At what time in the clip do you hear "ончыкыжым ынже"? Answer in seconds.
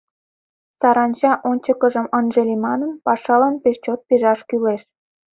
1.49-2.41